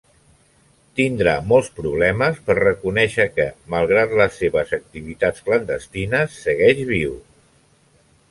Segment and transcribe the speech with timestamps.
[0.99, 7.13] Tindrà molts problemes per reconèixer que, malgrat les seves activitats clandestines, segueix viu.